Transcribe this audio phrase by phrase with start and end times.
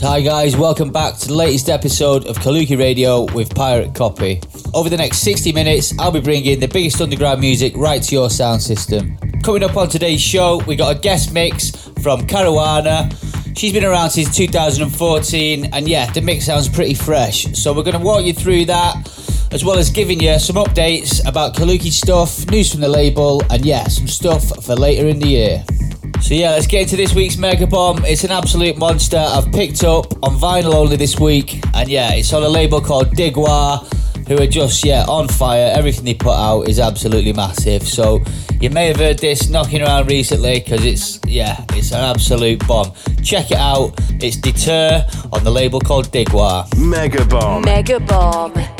[0.00, 4.40] Hi guys, welcome back to the latest episode of Kaluki Radio with Pirate Copy.
[4.72, 8.30] Over the next 60 minutes, I'll be bringing the biggest underground music right to your
[8.30, 9.18] sound system.
[9.44, 13.14] Coming up on today's show, we got a guest mix from Caruana.
[13.58, 17.44] She's been around since 2014, and yeah, the mix sounds pretty fresh.
[17.52, 18.94] So we're going to walk you through that,
[19.52, 23.64] as well as giving you some updates about Kaluki stuff, news from the label, and
[23.64, 25.64] yeah, some stuff for later in the year.
[26.20, 28.04] So yeah, let's get into this week's Mega Bomb.
[28.04, 29.18] It's an absolute monster.
[29.18, 33.08] I've picked up on vinyl only this week, and yeah, it's on a label called
[33.08, 33.86] Digwa,
[34.28, 35.72] who are just yeah on fire.
[35.74, 37.82] Everything they put out is absolutely massive.
[37.82, 38.22] So
[38.60, 42.92] you may have heard this knocking around recently because it's yeah, it's an absolute bomb.
[43.24, 43.94] Check it out.
[44.22, 46.68] It's Deter on the label called Digwa.
[46.78, 47.62] Mega Bomb.
[47.62, 48.79] Mega Bomb.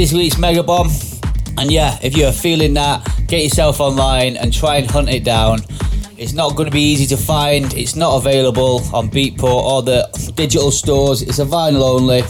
[0.00, 0.88] This week's Mega Bomb.
[1.58, 5.58] And yeah, if you're feeling that, get yourself online and try and hunt it down.
[6.16, 7.74] It's not going to be easy to find.
[7.74, 11.20] It's not available on Beatport or the digital stores.
[11.20, 12.22] It's a vinyl only.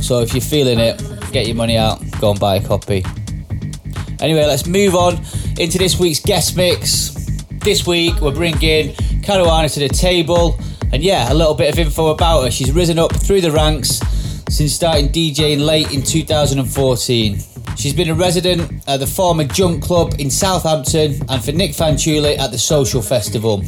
[0.00, 3.04] So if you're feeling it, get your money out, go and buy a copy.
[4.20, 5.20] Anyway, let's move on
[5.58, 7.16] into this week's guest mix.
[7.64, 8.94] This week we're bringing
[9.24, 10.56] Caruana to the table,
[10.92, 12.50] and yeah, a little bit of info about her.
[12.52, 14.00] She's risen up through the ranks
[14.48, 17.38] since starting DJing late in 2014.
[17.76, 22.38] She's been a resident at the former Junk Club in Southampton and for Nick Fanciulli
[22.38, 23.62] at the Social Festival.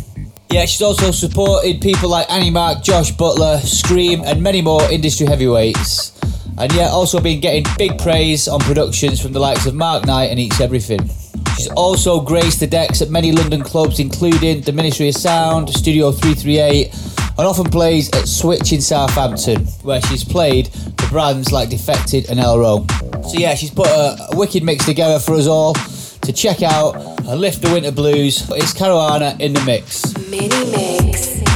[0.50, 5.27] Yeah, she's also supported people like Annie Mac, Josh Butler, Skream, and many more industry
[5.27, 6.19] heavyweights.
[6.59, 10.31] And yeah, also been getting big praise on productions from the likes of Mark Knight
[10.31, 11.09] and Eats Everything.
[11.56, 16.11] She's also graced the decks at many London clubs, including the Ministry of Sound, Studio
[16.11, 16.93] 338,
[17.40, 22.38] and often plays at Switch in Southampton, where she's played for brands like Defected and
[22.38, 22.87] Elrow.
[23.25, 26.96] So yeah, she's put a, a wicked mix together for us all to check out
[26.96, 28.46] and lift the winter blues.
[28.50, 30.14] It's Caruana in the mix.
[30.28, 31.50] Mini mix.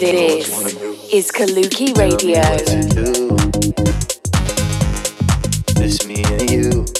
[0.00, 0.48] This
[1.12, 2.40] is Kaluki Radio.
[5.74, 6.99] This me and you.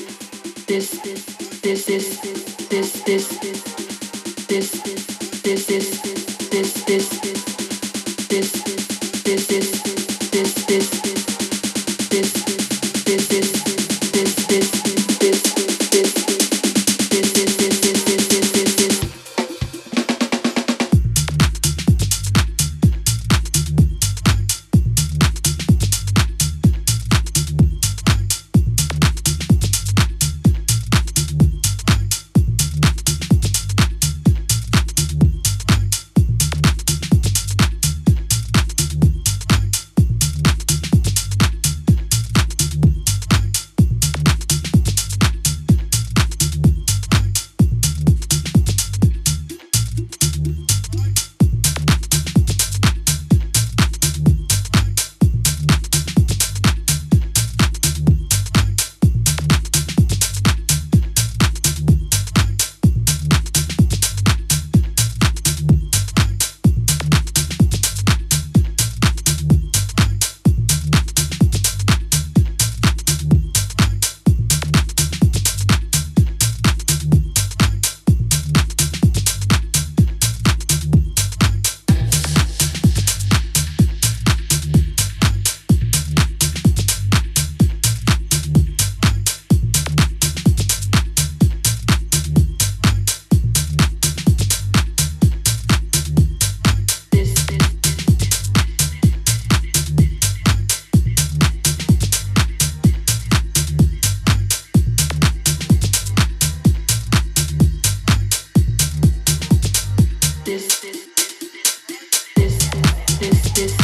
[113.53, 113.80] this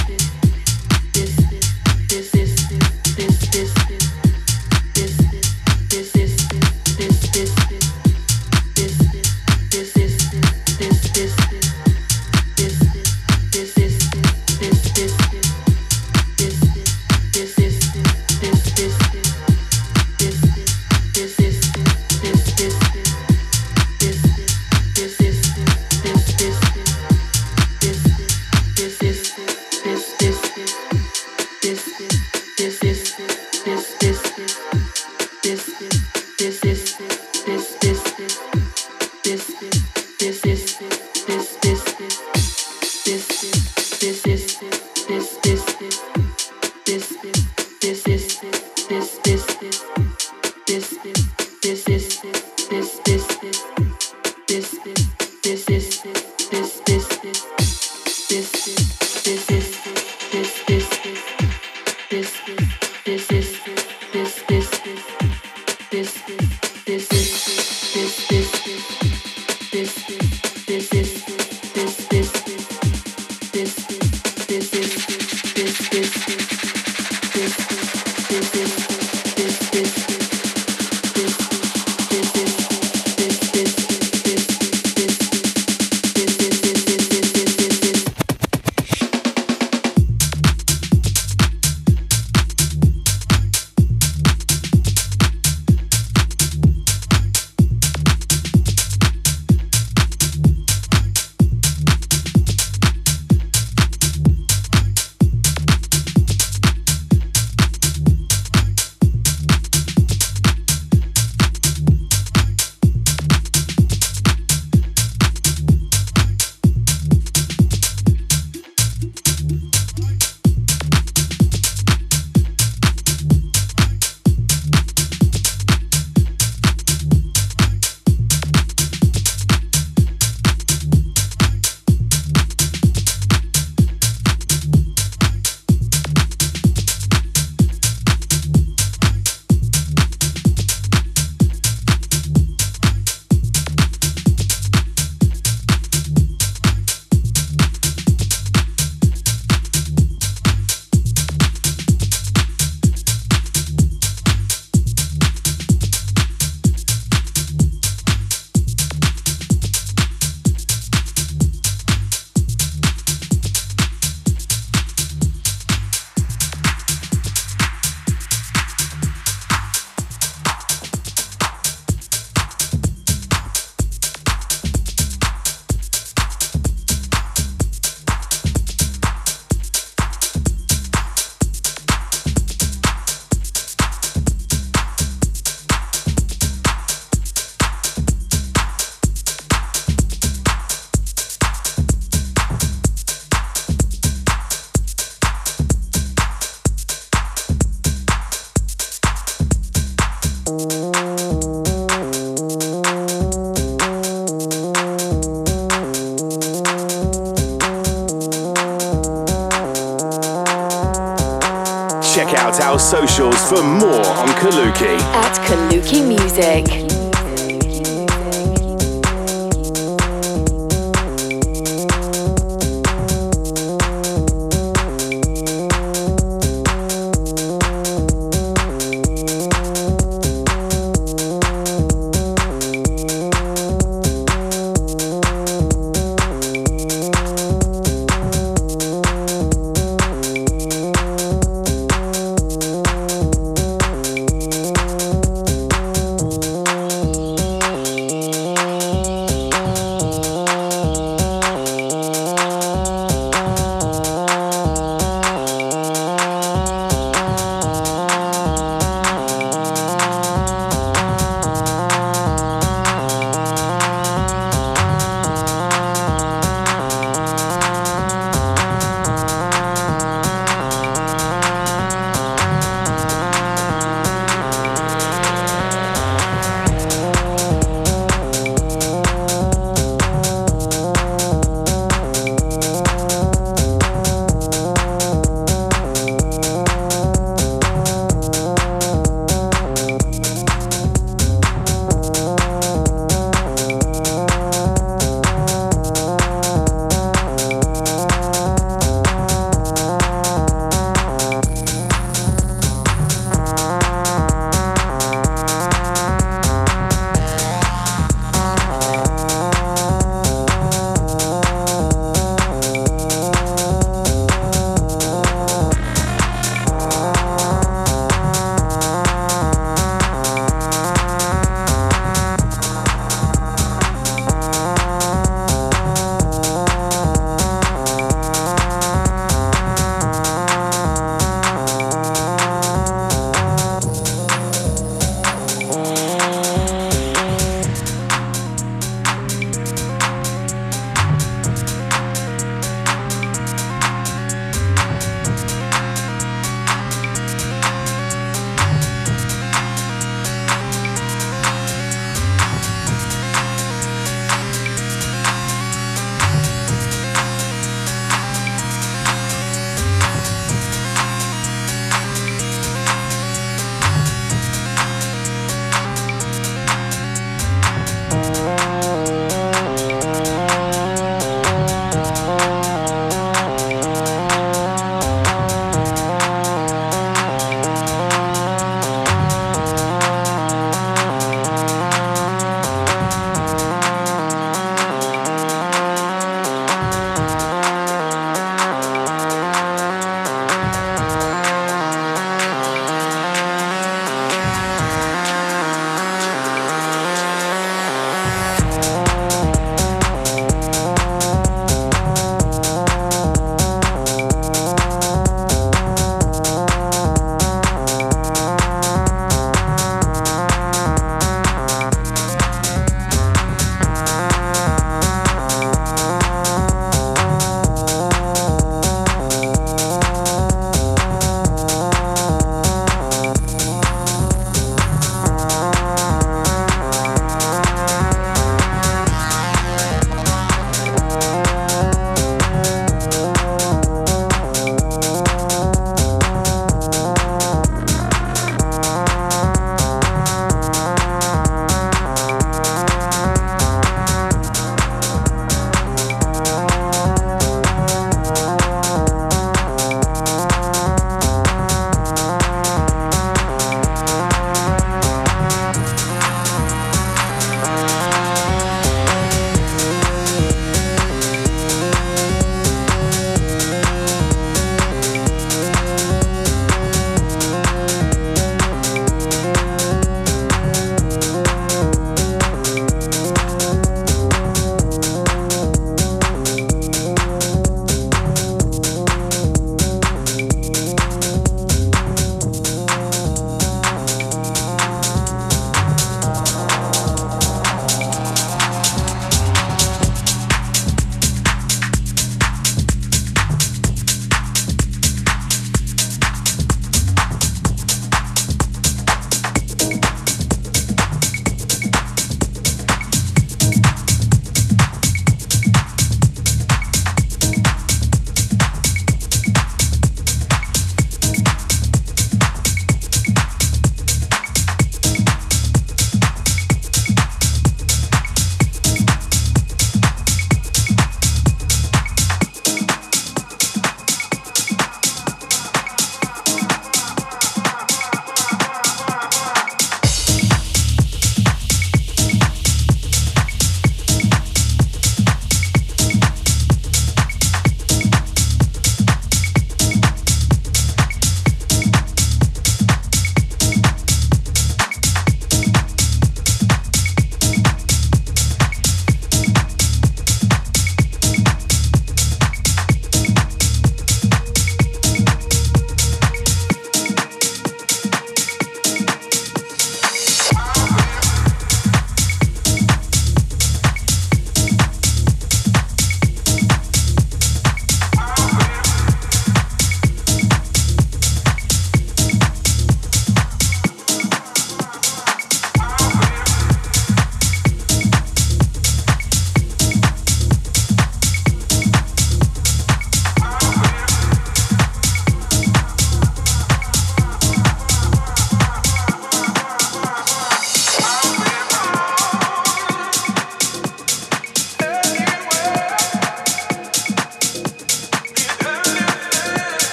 [213.48, 215.00] for more on Kaluki.
[215.14, 216.87] At Kaluki Music.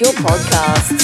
[0.00, 0.99] Your podcasts.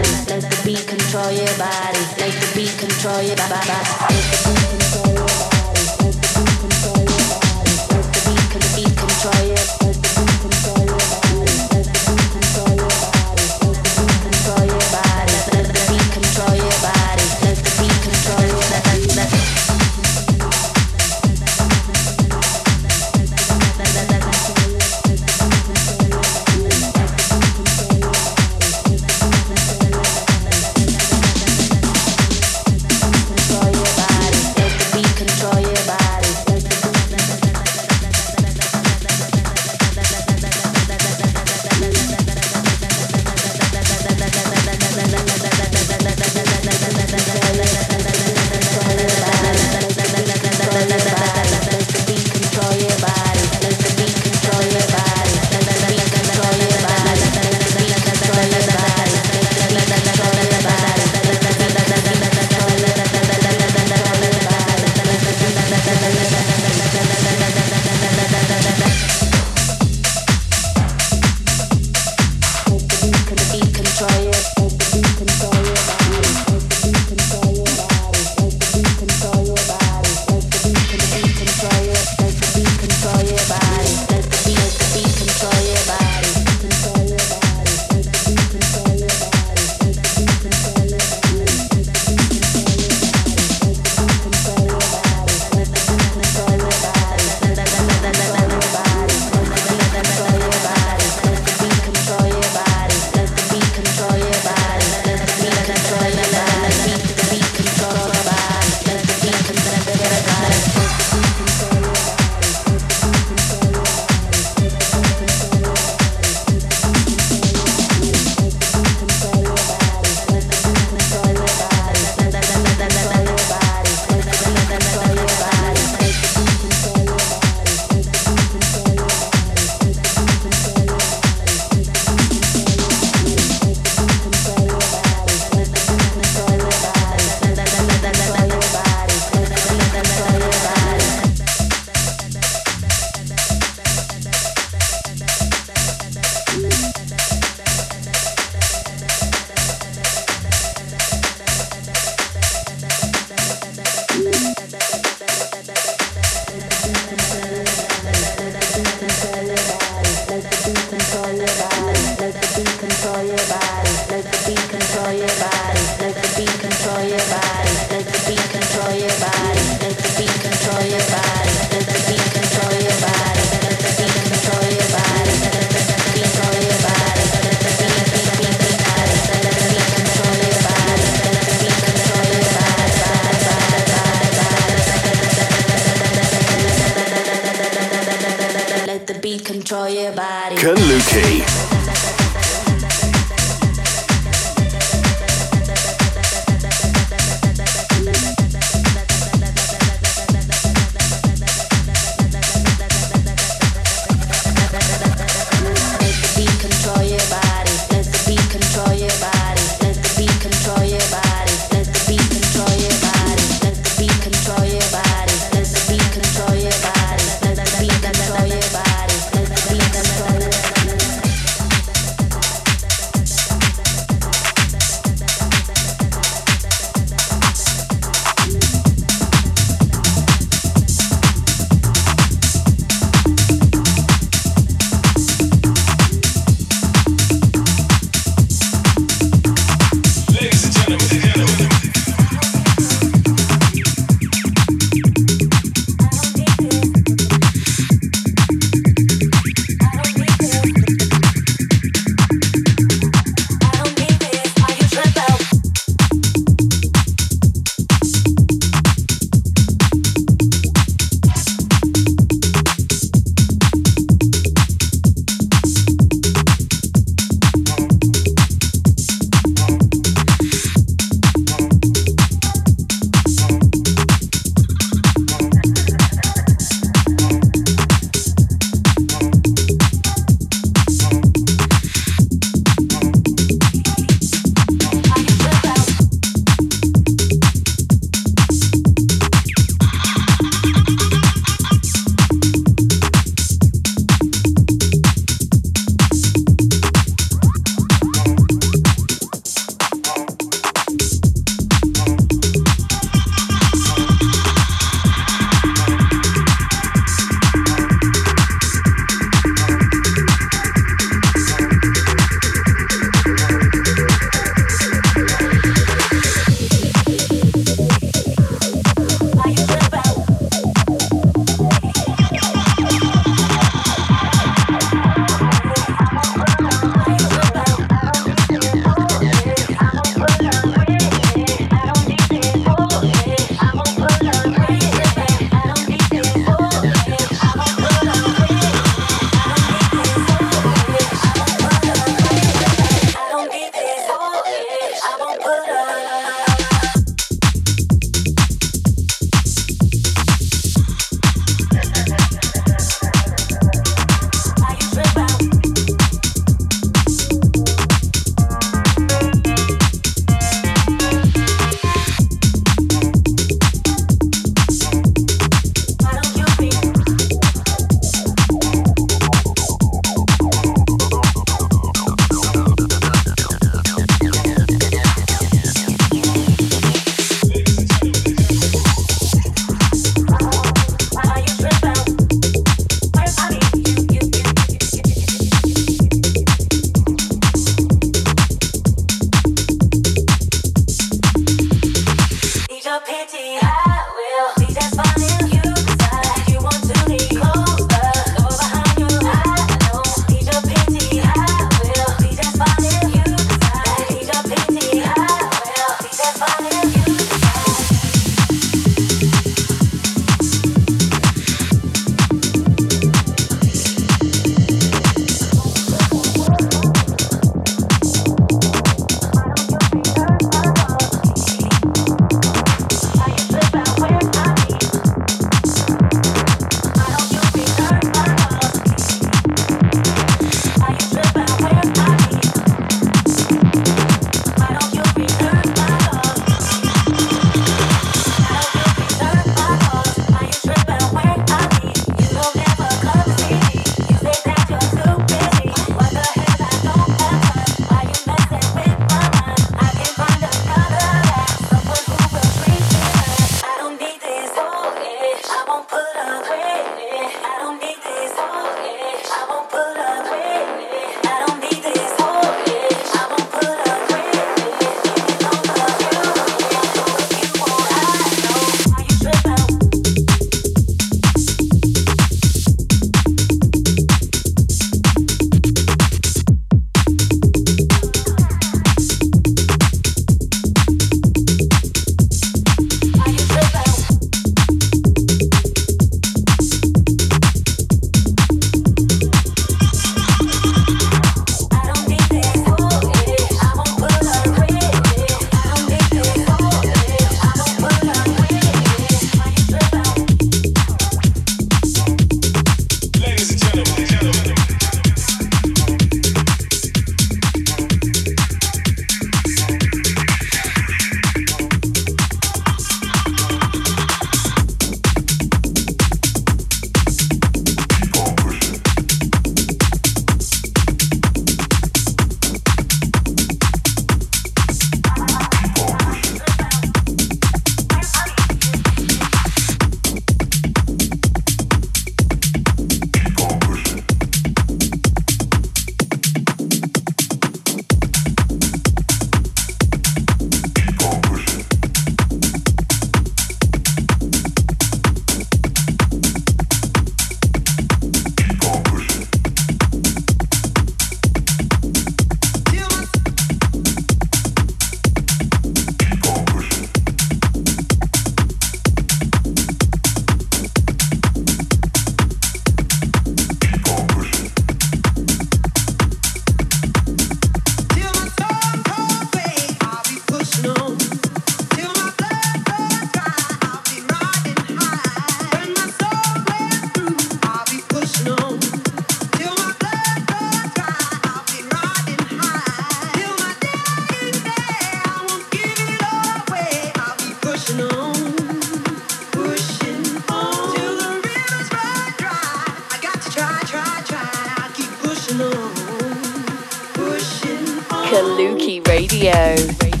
[598.11, 600.00] Kaluki Radio.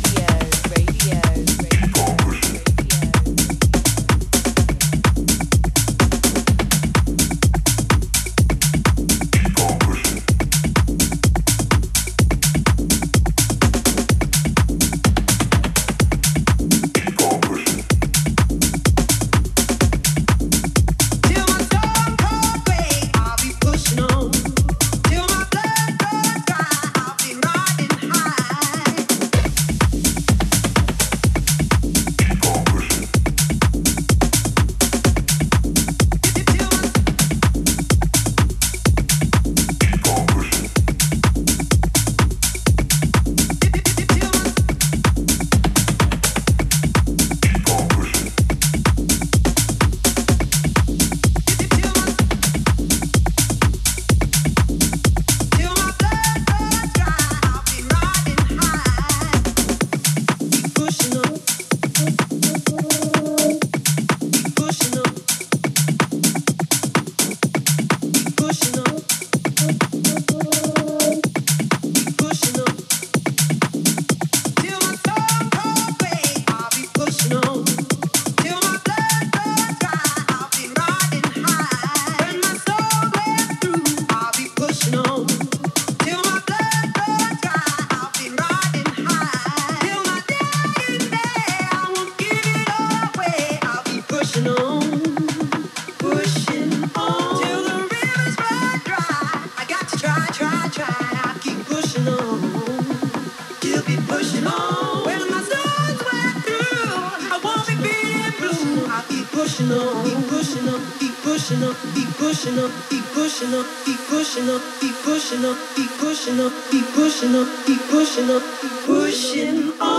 [109.67, 113.97] pushing up, keep pushing up, keep pushing up, keep pushing up, keep pushing up, keep
[114.07, 118.43] pushing up, keep pushing up, keep pushing up, keep pushing up, keep pushing up,
[118.85, 119.90] pushing up.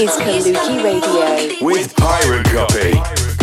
[0.00, 1.66] Is Kaluki Radio.
[1.66, 3.37] with Pirate Copy.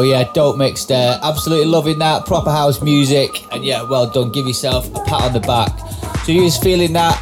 [0.00, 1.20] Wow, yeah, dope mix there.
[1.22, 2.24] Absolutely loving that.
[2.24, 3.44] Proper house music.
[3.52, 4.32] And yeah, well done.
[4.32, 5.78] Give yourself a pat on the back.
[6.24, 7.20] So you're feeling that,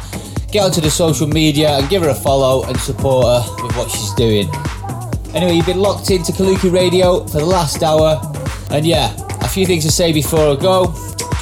[0.49, 3.91] get onto the social media and give her a follow and support her with what
[3.91, 4.47] she's doing.
[5.35, 8.21] Anyway, you've been locked into Kaluki Radio for the last hour.
[8.71, 10.85] And yeah, a few things to say before I go.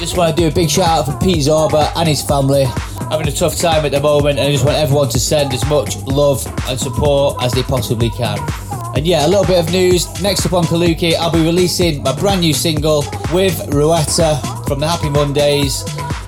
[0.00, 2.64] Just want to do a big shout out for Pete Zorba and his family.
[3.12, 5.64] Having a tough time at the moment, and I just want everyone to send as
[5.66, 8.38] much love and support as they possibly can.
[8.98, 10.20] And yeah, a little bit of news.
[10.20, 14.88] Next up on Kaluki, I'll be releasing my brand new single with Rowetta from the
[14.88, 15.84] Happy Mondays.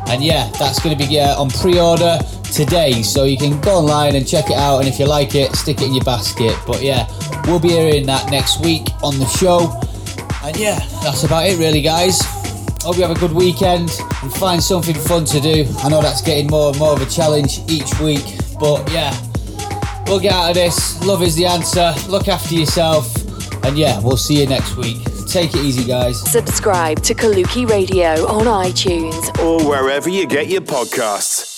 [0.07, 3.03] And yeah, that's going to be uh, on pre order today.
[3.03, 4.79] So you can go online and check it out.
[4.79, 6.57] And if you like it, stick it in your basket.
[6.64, 7.09] But yeah,
[7.47, 9.77] we'll be hearing that next week on the show.
[10.45, 12.21] And yeah, that's about it, really, guys.
[12.83, 13.91] Hope you have a good weekend
[14.23, 15.66] and find something fun to do.
[15.79, 18.39] I know that's getting more and more of a challenge each week.
[18.61, 19.11] But yeah,
[20.11, 21.01] We'll get out of this.
[21.07, 21.95] Love is the answer.
[22.09, 23.15] Look after yourself.
[23.65, 25.05] And yeah, we'll see you next week.
[25.29, 26.21] Take it easy, guys.
[26.29, 31.50] Subscribe to Kaluki Radio on iTunes Or wherever you get your podcasts.